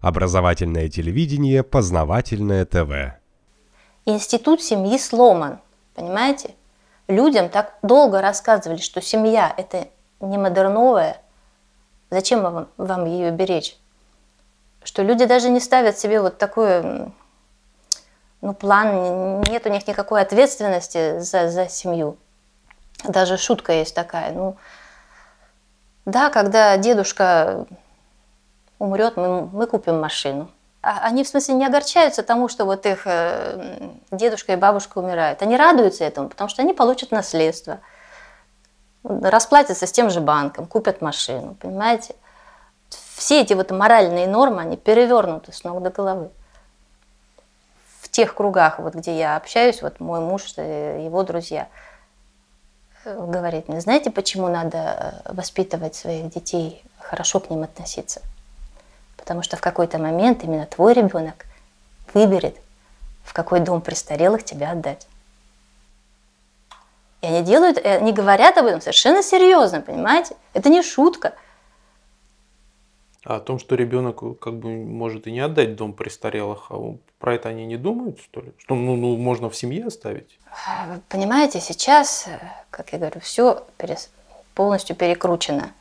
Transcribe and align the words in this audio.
Образовательное 0.00 0.88
телевидение, 0.88 1.62
познавательное 1.64 2.64
ТВ. 2.64 3.18
Институт 4.06 4.62
семьи 4.62 4.96
сломан, 4.96 5.60
понимаете? 5.94 6.54
Людям 7.08 7.48
так 7.48 7.78
долго 7.82 8.20
рассказывали, 8.20 8.78
что 8.78 9.00
семья– 9.00 9.52
это 9.56 9.88
не 10.20 10.38
модерновая. 10.38 11.20
Зачем 12.10 12.42
вам, 12.42 12.68
вам 12.76 13.06
ее 13.06 13.30
беречь? 13.32 13.76
Что 14.84 15.02
люди 15.02 15.24
даже 15.24 15.50
не 15.50 15.58
ставят 15.58 15.98
себе 15.98 16.20
вот 16.20 16.38
такой 16.38 17.12
ну, 18.40 18.54
план, 18.54 19.40
нет 19.42 19.66
у 19.66 19.70
них 19.70 19.86
никакой 19.88 20.22
ответственности 20.22 21.18
за, 21.18 21.50
за 21.50 21.68
семью. 21.68 22.18
Даже 23.04 23.36
шутка 23.36 23.72
есть 23.72 23.94
такая. 23.94 24.32
Ну, 24.32 24.56
да, 26.04 26.30
когда 26.30 26.76
дедушка 26.76 27.66
умрет, 28.78 29.16
мы, 29.16 29.46
мы 29.46 29.66
купим 29.66 30.00
машину. 30.00 30.48
А 30.80 31.00
они, 31.02 31.24
в 31.24 31.28
смысле, 31.28 31.54
не 31.54 31.66
огорчаются 31.66 32.22
тому, 32.22 32.48
что 32.48 32.64
вот 32.64 32.86
их 32.86 33.02
э, 33.04 33.90
дедушка 34.12 34.52
и 34.52 34.56
бабушка 34.56 34.98
умирают. 34.98 35.42
Они 35.42 35.56
радуются 35.56 36.04
этому, 36.04 36.28
потому 36.28 36.48
что 36.48 36.62
они 36.62 36.72
получат 36.72 37.10
наследство, 37.10 37.80
расплатятся 39.02 39.86
с 39.86 39.92
тем 39.92 40.08
же 40.08 40.20
банком, 40.20 40.66
купят 40.66 41.00
машину, 41.00 41.56
понимаете? 41.60 42.14
Все 42.88 43.42
эти 43.42 43.54
вот 43.54 43.72
моральные 43.72 44.28
нормы, 44.28 44.62
они 44.62 44.76
перевернуты 44.76 45.52
с 45.52 45.64
ног 45.64 45.82
до 45.82 45.90
головы. 45.90 46.30
В 48.00 48.08
тех 48.08 48.34
кругах, 48.34 48.78
вот, 48.78 48.94
где 48.94 49.18
я 49.18 49.36
общаюсь, 49.36 49.82
вот 49.82 49.98
мой 49.98 50.20
муж, 50.20 50.54
э, 50.56 51.02
его 51.04 51.24
друзья, 51.24 51.66
э, 53.04 53.26
говорит 53.26 53.66
мне, 53.66 53.80
знаете, 53.80 54.12
почему 54.12 54.46
надо 54.46 55.22
воспитывать 55.24 55.96
своих 55.96 56.30
детей, 56.30 56.84
хорошо 57.00 57.40
к 57.40 57.50
ним 57.50 57.64
относиться? 57.64 58.22
Потому 59.28 59.42
что 59.42 59.58
в 59.58 59.60
какой-то 59.60 59.98
момент 59.98 60.42
именно 60.42 60.64
твой 60.64 60.94
ребенок 60.94 61.44
выберет, 62.14 62.56
в 63.24 63.34
какой 63.34 63.60
дом 63.60 63.82
престарелых 63.82 64.42
тебя 64.42 64.70
отдать. 64.70 65.06
И 67.20 67.26
они 67.26 67.42
делают, 67.42 67.76
они 67.76 68.14
говорят 68.14 68.56
об 68.56 68.64
этом 68.64 68.80
совершенно 68.80 69.22
серьезно, 69.22 69.82
понимаете? 69.82 70.34
Это 70.54 70.70
не 70.70 70.82
шутка. 70.82 71.34
А 73.22 73.36
о 73.36 73.40
том, 73.40 73.58
что 73.58 73.74
ребенок 73.74 74.22
как 74.38 74.54
бы 74.54 74.70
может 74.70 75.26
и 75.26 75.30
не 75.30 75.40
отдать 75.40 75.76
дом 75.76 75.92
престарелых, 75.92 76.68
а 76.70 76.96
про 77.18 77.34
это 77.34 77.50
они 77.50 77.66
не 77.66 77.76
думают, 77.76 78.20
что 78.20 78.40
ли? 78.40 78.54
Что 78.56 78.76
ну, 78.76 78.96
ну, 78.96 79.18
можно 79.18 79.50
в 79.50 79.56
семье 79.56 79.88
оставить? 79.88 80.38
Понимаете, 81.10 81.60
сейчас, 81.60 82.28
как 82.70 82.94
я 82.94 82.98
говорю, 82.98 83.20
все 83.20 83.66
полностью 84.54 84.96
перекручено. 84.96 85.72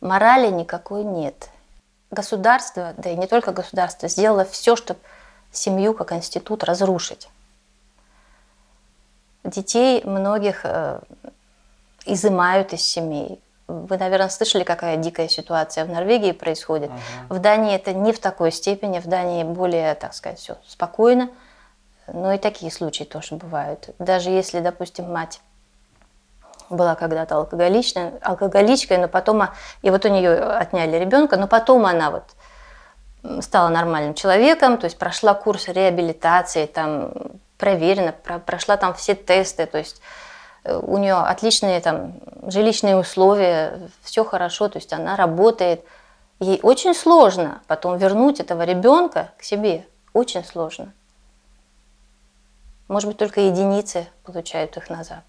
Морали 0.00 0.48
никакой 0.48 1.04
нет 1.04 1.51
государство, 2.12 2.94
да 2.98 3.10
и 3.10 3.16
не 3.16 3.26
только 3.26 3.50
государство, 3.50 4.08
сделало 4.08 4.44
все, 4.44 4.76
чтобы 4.76 5.00
семью 5.50 5.94
как 5.94 6.12
институт 6.12 6.62
разрушить. 6.62 7.28
Детей 9.42 10.04
многих 10.04 10.60
э, 10.64 11.00
изымают 12.06 12.72
из 12.72 12.82
семей. 12.82 13.42
Вы, 13.66 13.96
наверное, 13.96 14.28
слышали, 14.28 14.62
какая 14.62 14.96
дикая 14.96 15.28
ситуация 15.28 15.84
в 15.84 15.88
Норвегии 15.88 16.32
происходит. 16.32 16.90
Ага. 16.90 17.34
В 17.34 17.38
Дании 17.40 17.74
это 17.74 17.92
не 17.92 18.12
в 18.12 18.20
такой 18.20 18.52
степени, 18.52 19.00
в 19.00 19.06
Дании 19.06 19.42
более, 19.42 19.94
так 19.94 20.14
сказать, 20.14 20.38
все 20.38 20.58
спокойно. 20.66 21.30
Но 22.06 22.32
и 22.32 22.38
такие 22.38 22.70
случаи 22.70 23.04
тоже 23.04 23.36
бывают. 23.36 23.90
Даже 23.98 24.30
если, 24.30 24.60
допустим, 24.60 25.10
мать 25.10 25.40
была 26.72 26.94
когда-то 26.94 27.36
алкоголичной, 27.36 28.18
алкоголичкой, 28.20 28.98
но 28.98 29.08
потом, 29.08 29.48
и 29.82 29.90
вот 29.90 30.04
у 30.04 30.08
нее 30.08 30.42
отняли 30.42 30.96
ребенка, 30.96 31.36
но 31.36 31.46
потом 31.46 31.86
она 31.86 32.10
вот 32.10 32.24
стала 33.42 33.68
нормальным 33.68 34.14
человеком, 34.14 34.78
то 34.78 34.86
есть 34.86 34.98
прошла 34.98 35.34
курс 35.34 35.68
реабилитации, 35.68 36.66
там 36.66 37.12
проверена, 37.58 38.12
про, 38.12 38.38
прошла 38.38 38.76
там 38.76 38.94
все 38.94 39.14
тесты, 39.14 39.66
то 39.66 39.78
есть 39.78 40.00
э, 40.64 40.76
у 40.76 40.98
нее 40.98 41.14
отличные 41.14 41.80
там 41.80 42.14
жилищные 42.42 42.96
условия, 42.96 43.88
все 44.02 44.24
хорошо, 44.24 44.68
то 44.68 44.78
есть 44.78 44.92
она 44.92 45.14
работает. 45.16 45.84
Ей 46.40 46.58
очень 46.64 46.94
сложно 46.94 47.60
потом 47.68 47.98
вернуть 47.98 48.40
этого 48.40 48.62
ребенка 48.64 49.30
к 49.38 49.44
себе, 49.44 49.86
очень 50.12 50.44
сложно. 50.44 50.92
Может 52.88 53.08
быть, 53.08 53.18
только 53.18 53.40
единицы 53.40 54.08
получают 54.24 54.76
их 54.76 54.90
назад. 54.90 55.22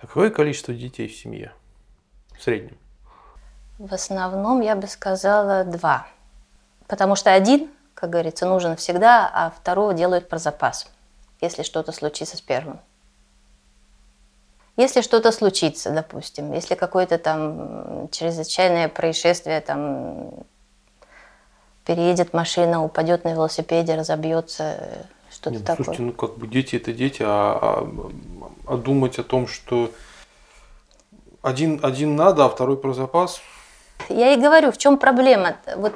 А 0.00 0.06
какое 0.06 0.30
количество 0.30 0.72
детей 0.72 1.08
в 1.08 1.16
семье 1.16 1.52
в 2.36 2.42
среднем? 2.42 2.78
В 3.78 3.92
основном 3.94 4.60
я 4.60 4.76
бы 4.76 4.86
сказала 4.86 5.64
два. 5.64 6.06
Потому 6.86 7.16
что 7.16 7.32
один, 7.32 7.70
как 7.94 8.10
говорится, 8.10 8.46
нужен 8.46 8.76
всегда, 8.76 9.30
а 9.32 9.50
второго 9.50 9.94
делают 9.94 10.28
про 10.28 10.38
запас, 10.38 10.90
если 11.40 11.62
что-то 11.62 11.92
случится 11.92 12.36
с 12.36 12.40
первым. 12.40 12.80
Если 14.76 15.00
что-то 15.00 15.32
случится, 15.32 15.90
допустим, 15.90 16.52
если 16.52 16.76
какое-то 16.76 17.18
там 17.18 18.08
чрезвычайное 18.10 18.88
происшествие, 18.88 19.60
там 19.60 20.30
переедет 21.84 22.32
машина, 22.32 22.84
упадет 22.84 23.24
на 23.24 23.32
велосипеде, 23.32 23.96
разобьется, 23.96 25.06
что-то 25.30 25.50
Нет, 25.56 25.60
ну, 25.60 25.66
такое. 25.66 25.84
Слушайте, 25.84 26.02
ну 26.04 26.12
как 26.12 26.38
бы 26.38 26.46
дети 26.46 26.76
это 26.76 26.92
дети, 26.92 27.22
а, 27.26 27.58
а 27.60 28.37
думать 28.76 29.18
о 29.18 29.22
том, 29.22 29.46
что 29.46 29.90
один, 31.42 31.80
один 31.82 32.16
надо, 32.16 32.44
а 32.44 32.48
второй 32.48 32.76
про 32.76 32.92
запас. 32.92 33.40
Я 34.08 34.32
и 34.32 34.40
говорю, 34.40 34.72
в 34.72 34.78
чем 34.78 34.98
проблема? 34.98 35.56
Вот 35.76 35.94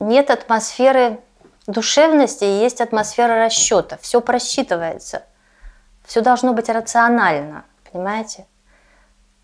нет 0.00 0.30
атмосферы 0.30 1.20
душевности, 1.66 2.44
есть 2.44 2.80
атмосфера 2.80 3.44
расчета. 3.44 3.98
Все 4.00 4.20
просчитывается. 4.20 5.22
Все 6.04 6.20
должно 6.20 6.52
быть 6.52 6.68
рационально, 6.68 7.64
понимаете? 7.90 8.46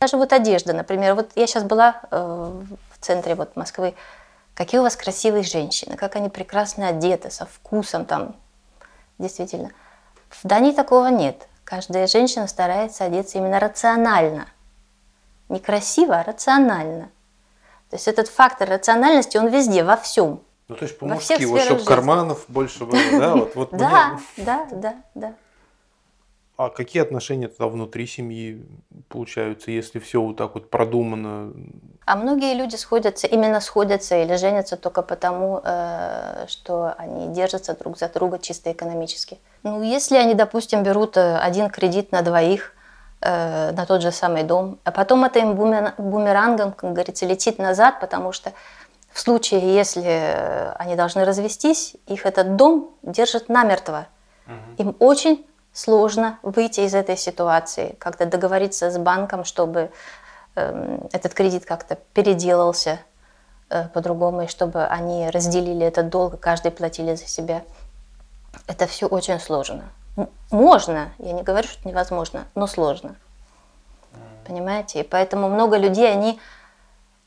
Даже 0.01 0.17
вот 0.17 0.33
одежда, 0.33 0.73
например. 0.73 1.15
Вот 1.15 1.31
я 1.35 1.47
сейчас 1.47 1.65
была 1.65 2.01
э, 2.11 2.17
в 2.17 3.05
центре 3.05 3.35
вот 3.35 3.57
Москвы. 3.57 3.95
Какие 4.55 4.81
у 4.81 4.83
вас 4.83 4.97
красивые 4.97 5.45
женщины, 5.45 5.97
как 5.97 6.17
они 6.17 6.29
прекрасно 6.29 6.89
одеты, 6.89 7.31
со 7.31 7.47
вкусом 7.47 8.05
там, 8.05 8.35
действительно. 9.19 9.71
В 10.29 10.41
Дании 10.47 10.73
такого 10.73 11.09
нет. 11.09 11.48
Каждая 11.69 12.07
женщина 12.07 12.47
старается 12.47 13.05
одеться 13.05 13.37
именно 13.37 13.61
рационально. 13.61 14.49
Не 15.51 15.61
красиво, 15.61 16.19
а 16.19 16.25
рационально. 16.25 17.11
То 17.91 17.97
есть 17.97 18.09
этот 18.09 18.29
фактор 18.29 18.71
рациональности, 18.71 19.37
он 19.37 19.49
везде, 19.49 19.85
во 19.85 19.99
всем. 19.99 20.41
Ну, 20.69 20.77
то 20.77 20.87
есть 20.87 20.99
по-мужски, 20.99 21.45
вот, 21.45 21.61
чтобы 21.61 21.85
карманов 21.85 22.47
больше 22.49 22.87
было, 22.87 22.99
да? 23.19 23.37
Вот, 23.37 23.55
вот 23.55 23.71
да, 23.73 24.19
да, 24.39 24.67
да, 24.71 24.97
да. 25.15 25.35
А 26.59 26.71
какие 26.71 27.01
отношения 27.01 27.47
тогда 27.47 27.69
внутри 27.69 28.09
семьи 28.09 28.67
получаются, 29.09 29.71
если 29.71 30.01
все 30.01 30.21
вот 30.21 30.39
так 30.39 30.55
вот 30.55 30.71
продумано? 30.71 31.53
А 32.05 32.17
многие 32.17 32.53
люди 32.55 32.75
сходятся, 32.75 33.29
именно 33.29 33.61
сходятся 33.61 34.21
или 34.21 34.35
женятся 34.35 34.77
только 34.77 35.03
потому, 35.03 35.61
э, 35.63 36.47
что 36.49 36.95
они 36.99 37.33
держатся 37.33 37.79
друг 37.79 37.97
за 37.97 38.09
друга 38.09 38.41
чисто 38.41 38.73
экономически. 38.73 39.39
Ну, 39.63 39.85
если 39.85 40.17
они, 40.17 40.35
допустим, 40.35 40.83
берут 40.83 41.17
э, 41.17 41.39
один 41.39 41.71
кредит 41.71 42.11
на 42.11 42.23
двоих, 42.23 42.73
э, 43.21 43.71
на 43.71 43.87
тот 43.87 44.03
же 44.03 44.11
самый 44.11 44.43
дом, 44.43 44.81
а 44.83 44.91
потом 44.91 45.25
это 45.25 45.39
им 45.39 45.55
бумерангом, 45.55 46.73
как 46.73 46.93
говорится, 46.93 47.25
летит 47.25 47.61
назад, 47.61 48.01
потому 48.01 48.33
что 48.33 48.53
в 49.13 49.21
случае, 49.21 49.77
если 49.77 50.75
они 50.77 50.97
должны 50.97 51.25
развестись, 51.25 51.95
их 52.09 52.27
этот 52.27 52.57
дом 52.57 52.97
держит 53.05 53.49
намертво. 53.49 54.09
Им 54.79 54.97
очень 54.99 55.45
сложно 55.73 56.39
выйти 56.43 56.81
из 56.81 56.95
этой 56.95 57.17
ситуации, 57.17 57.97
как-то 57.99 58.27
договориться 58.27 58.91
с 58.91 58.99
банком, 58.99 59.45
чтобы 59.45 59.91
э, 60.57 60.99
этот 61.13 61.35
кредит 61.35 61.65
как-то 61.65 61.97
переделался 62.15 63.01
э, 63.71 63.89
по-другому, 63.89 64.43
и 64.43 64.47
чтобы 64.47 64.85
они 64.85 65.31
разделили 65.31 65.87
этот 65.87 66.09
долг, 66.09 66.41
каждый 66.41 66.71
платили 66.71 67.15
за 67.15 67.27
себя. 67.27 67.63
Это 68.67 68.87
все 68.87 69.07
очень 69.07 69.39
сложно. 69.39 69.85
Можно, 70.51 71.11
я 71.19 71.33
не 71.33 71.43
говорю, 71.43 71.69
что 71.69 71.89
невозможно, 71.89 72.47
но 72.55 72.67
сложно. 72.67 73.15
Понимаете? 74.47 75.01
И 75.01 75.03
поэтому 75.05 75.49
много 75.49 75.77
людей, 75.77 76.11
они, 76.11 76.41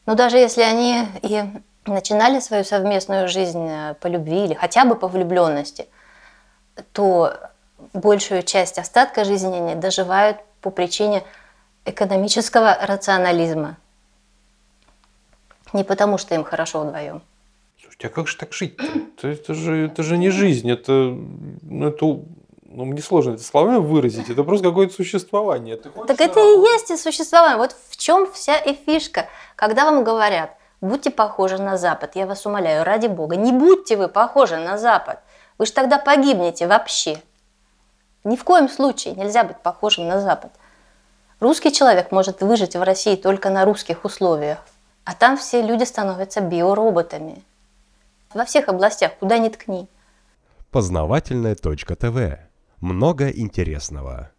ну 0.05 0.15
даже 0.15 0.37
если 0.37 0.63
они 0.63 1.07
и 1.21 1.43
начинали 1.85 2.39
свою 2.39 2.63
совместную 2.63 3.27
жизнь 3.27 3.67
э, 3.67 3.95
по 3.95 4.07
любви 4.07 4.45
или 4.45 4.53
хотя 4.53 4.85
бы 4.85 4.95
по 4.95 5.07
влюбленности, 5.07 5.87
то 6.91 7.33
большую 7.93 8.43
часть 8.43 8.77
остатка 8.77 9.23
жизни 9.23 9.55
они 9.55 9.75
доживают 9.75 10.37
по 10.61 10.69
причине 10.69 11.23
экономического 11.85 12.77
рационализма. 12.81 13.77
Не 15.73 15.83
потому, 15.83 16.17
что 16.17 16.35
им 16.35 16.43
хорошо 16.43 16.81
вдвоем. 16.81 17.21
Слушайте, 17.79 18.07
а 18.07 18.09
как 18.09 18.27
же 18.27 18.37
так 18.37 18.53
жить-то? 18.53 18.83
Это, 19.17 19.27
это, 19.29 19.53
же, 19.53 19.85
это 19.85 20.03
же 20.03 20.17
не 20.17 20.29
жизнь, 20.29 20.69
это, 20.69 21.17
ну, 21.61 21.87
это 21.87 22.05
ну, 22.63 22.85
мне 22.85 23.01
сложно 23.01 23.33
это 23.33 23.43
словами 23.43 23.77
выразить, 23.77 24.29
это 24.29 24.43
просто 24.43 24.67
какое-то 24.69 24.93
существование. 24.93 25.77
так 25.77 26.21
это 26.21 26.39
и 26.39 26.59
есть 26.73 26.91
и 26.91 26.97
существование. 26.97 27.57
Вот 27.57 27.75
в 27.89 27.97
чем 27.97 28.31
вся 28.31 28.57
и 28.57 28.73
фишка. 28.73 29.27
Когда 29.55 29.85
вам 29.85 30.03
говорят, 30.03 30.51
Будьте 30.81 31.11
похожи 31.11 31.59
на 31.59 31.77
Запад, 31.77 32.15
я 32.15 32.25
вас 32.25 32.45
умоляю, 32.47 32.83
ради 32.83 33.05
Бога. 33.05 33.35
Не 33.35 33.51
будьте 33.51 33.95
вы 33.95 34.07
похожи 34.07 34.57
на 34.57 34.79
Запад. 34.79 35.19
Вы 35.59 35.67
же 35.67 35.73
тогда 35.73 35.99
погибнете 35.99 36.65
вообще. 36.65 37.21
Ни 38.23 38.35
в 38.35 38.43
коем 38.43 38.69
случае 38.69 39.15
нельзя 39.15 39.43
быть 39.43 39.57
похожим 39.57 40.07
на 40.07 40.21
Запад. 40.21 40.51
Русский 41.39 41.71
человек 41.71 42.11
может 42.11 42.41
выжить 42.41 42.75
в 42.75 42.83
России 42.83 43.15
только 43.15 43.49
на 43.49 43.65
русских 43.65 44.05
условиях. 44.05 44.59
А 45.05 45.15
там 45.15 45.37
все 45.37 45.61
люди 45.61 45.83
становятся 45.83 46.41
биороботами. 46.41 47.43
Во 48.33 48.45
всех 48.45 48.69
областях, 48.69 49.13
куда 49.19 49.39
ни 49.39 49.49
ткни. 49.49 49.87
Познавательная 50.69 51.55
точка 51.55 51.95
ТВ. 51.95 52.39
Много 52.79 53.29
интересного. 53.29 54.31